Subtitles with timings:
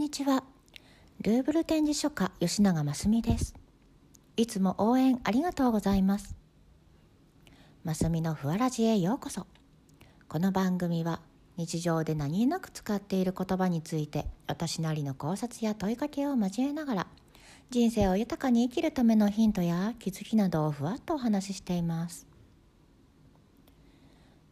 [0.00, 0.44] にちは。
[1.20, 3.54] ルーブル展示書家吉永真澄です。
[4.38, 6.34] いつも応援ありがとうございます。
[7.84, 9.46] 真澄のふわらじへようこそ。
[10.26, 11.20] この番組は
[11.58, 17.06] 日常で何気なく使っている言葉について私なりの考察や問いかけを交えながら
[17.68, 22.26] 人生を豊かに生きるためのヒントや気づきなどをふわっとお話ししています。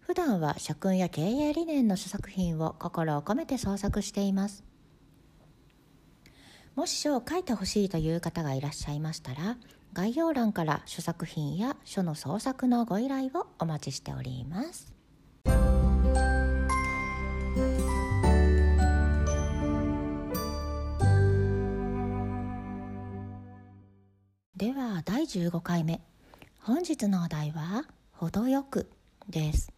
[0.01, 4.69] 普段は社訓や経営理念の書作品を心を込めて創作しています。
[6.79, 9.57] もし書を書いてほしいという方がいらっしゃいましたら
[9.95, 14.95] 概要欄から書作品や書の創作のご依頼をお待ちしております。
[24.55, 26.01] では第15回目。
[26.61, 28.89] 本日のお題は「程よく」
[29.29, 29.73] です。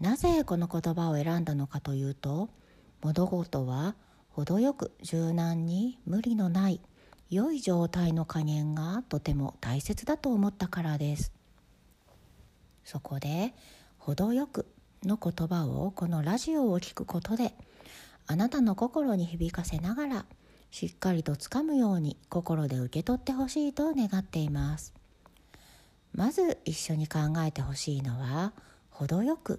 [0.00, 2.48] なぜこの言葉を選んだのかというと
[3.02, 3.96] 物事は
[4.38, 6.80] 程よく柔軟に無理のない
[7.28, 11.32] 良い状態の加減がとても大切だと思ったからです。
[12.84, 13.52] そこで
[13.98, 14.72] 「程よく」
[15.02, 17.52] の言葉をこのラジオを聞くことで
[18.28, 20.24] あなたの心に響かせながら
[20.70, 24.94] しっかりとつかむように心で受け取ってほしいと願っています。
[26.12, 28.52] まず一緒に考えてほしいのは
[28.90, 29.54] 「程よく」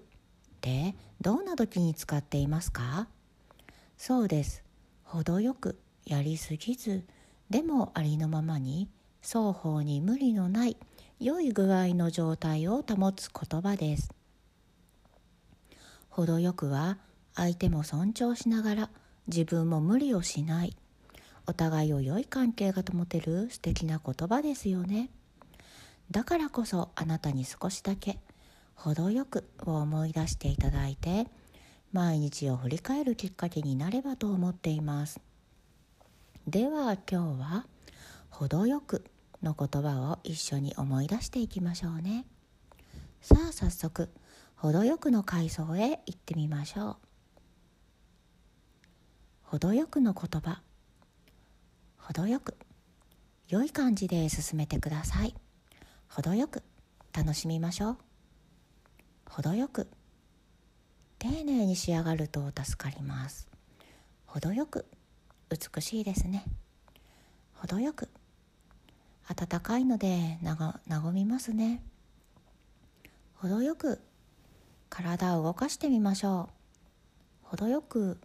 [0.55, 3.09] ってどんな時に使っていますか？
[3.97, 4.68] そうです。
[5.11, 7.03] 程よくやりすぎず
[7.49, 8.87] でもありのままに
[9.23, 10.77] 双方に無理のない
[11.19, 14.11] 良い具合の状態を保つ言葉です。
[16.09, 16.99] 程よくは
[17.33, 18.89] 相手も尊重しながら
[19.25, 20.77] 自分も無理をしない。
[21.47, 25.09] お互いを良い関係が保てる素敵な言葉ですよね。
[26.11, 28.19] だからこそあなたに少しだけ
[28.75, 31.25] 程よくを思い出していただいて
[31.91, 35.19] 毎日を振り返るきっかけになればと思っています。
[36.47, 37.65] では今日は
[38.29, 39.03] 程よく
[39.41, 42.25] の言葉を一緒に思い出していきましょうね。
[43.21, 44.09] さあ早速
[44.55, 46.97] 程よくの階層へ行ってみましょう。
[49.43, 50.61] 程よくの言葉。
[51.97, 52.55] 程よく。
[53.47, 55.33] 良い感じで進めてください。
[56.07, 56.61] 程よく。
[57.13, 57.97] 楽しみましょう。
[59.27, 59.87] 程よく。
[61.19, 63.49] 丁寧に仕上がると助かります。
[64.25, 64.85] 程よく
[65.49, 66.45] 美しいですね。
[67.55, 68.07] 程よく
[69.27, 71.83] 暖かいので和みますね。
[73.35, 73.99] 程よく
[74.89, 76.49] 体を動かしてみましょ
[77.43, 77.49] う。
[77.49, 78.17] 程よく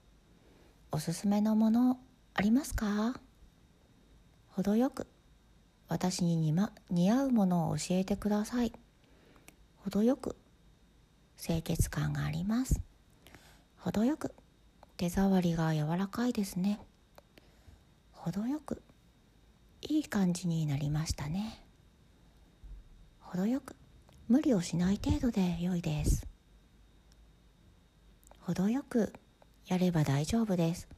[0.92, 1.98] おすすめのもの
[2.32, 3.18] ありますか？
[4.50, 5.08] 程よく
[5.88, 6.54] 私に
[6.90, 8.72] 似合うものを教えてください。
[9.78, 10.36] 程よく
[11.38, 12.80] 清潔感があります。
[13.78, 14.34] 程よく。
[14.96, 16.80] 手触りが柔らかいですね。
[18.12, 18.82] 程よく。
[19.82, 21.62] いい感じになりましたね。
[23.20, 23.76] 程よく。
[24.28, 26.26] 無理をしない程度で良いです。
[28.40, 29.12] 程よく。
[29.66, 30.88] やれば大丈夫です。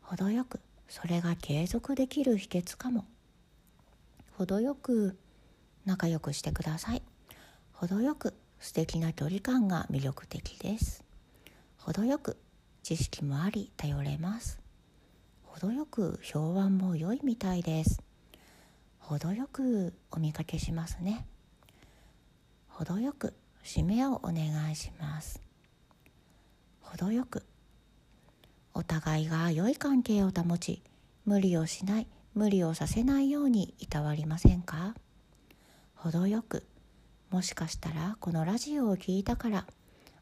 [0.00, 0.60] 程よく。
[0.88, 3.04] それが継続できる秘訣かも。
[4.38, 5.18] 程よく。
[5.84, 7.02] 仲良くしてください。
[7.72, 8.34] 程よく。
[8.60, 11.04] 素敵な距離感が魅力的です。
[11.78, 12.36] 程よく
[12.82, 14.58] 知識もあり頼れます。
[15.44, 18.02] 程よく評判も良いみたいです。
[18.98, 21.26] 程よくお見かけしますね。
[22.68, 25.40] 程よく締めをお願いします。
[26.80, 27.44] 程よく
[28.74, 30.82] お互いが良い関係を保ち
[31.24, 34.94] 無理をしない無理をさせないようにいたわりませんか？
[35.96, 36.64] 程よく
[37.30, 39.66] もしかしたらこのラジオを聴いたから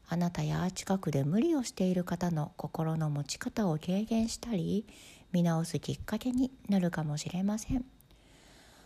[0.09, 4.85] あなたや近くで無理をしている方の心の持ち方を軽減したり
[5.31, 7.85] 見直すきっかけになるかもしれません。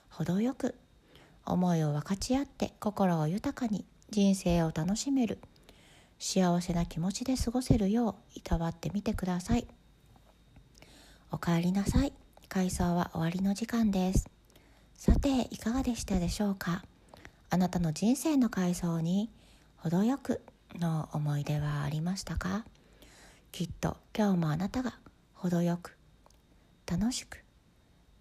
[0.10, 0.76] 程よく
[1.46, 5.40] 思いを分かち合って心を豊かに人生を楽しめる
[6.20, 9.68] 幸せな気持ちで過ごせるよういたわってみてください。
[11.32, 12.14] おかえりなさい。
[12.50, 14.30] 回想は終わりの時間です。
[14.98, 16.84] さていかがでしたでしょうか？
[17.54, 19.30] あなたの人生の階層に
[19.76, 20.42] 程よく
[20.80, 22.64] の思い出はありましたか？
[23.52, 24.94] きっと今日もあなたが
[25.34, 25.98] 程よく
[26.90, 27.44] 楽しく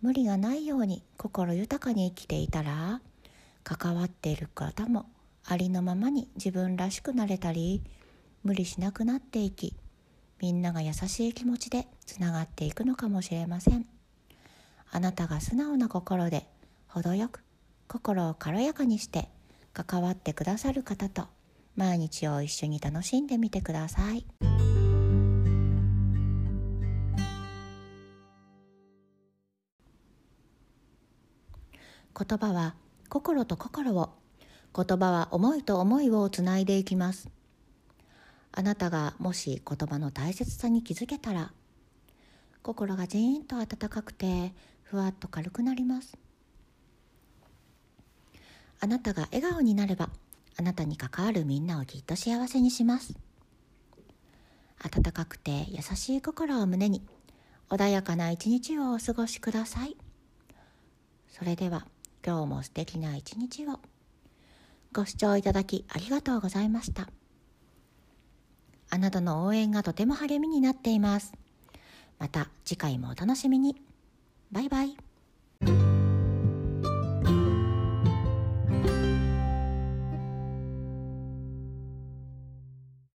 [0.02, 3.00] 無理がないように心豊かに生きていたら
[3.62, 5.06] 関わっている方も
[5.44, 7.84] ありのままに自分らしくなれたり
[8.42, 9.76] 無理しなくなっていき
[10.40, 13.86] みんなが優しい気持ちでつながっていくのかもしれません。
[14.90, 16.48] あなたが素直な心で
[16.88, 17.44] 程よく
[17.92, 19.28] 心を軽やかにして
[19.72, 21.26] 関わってくださる方と
[21.74, 24.24] 毎日を一緒に楽しんでみてください。
[32.16, 32.76] 言葉は
[33.08, 34.10] 心と心を
[34.76, 37.30] 言葉は思いと思いをつないでいきます
[38.52, 41.50] あなたがもし言葉の大切さに気づけたら
[42.62, 44.52] 心がじーんと温かくて
[44.82, 46.18] ふわっと軽くなります
[48.80, 50.08] あなたが笑顔になれば
[50.56, 53.14] あなたに関わるみんなをきっと幸せにします。
[54.82, 57.02] 温かくて優しい心を胸に
[57.68, 59.96] 穏やかな一日をお過ごしください。
[61.28, 61.86] それでは
[62.26, 63.80] 今日も素敵な一日を。
[64.92, 67.08] ご視聴いただきありがとうございました。
[68.90, 71.32] あなたの応援がとても励みになっています。
[72.18, 73.76] また次回もお楽しみに。
[74.50, 75.09] バイバイ。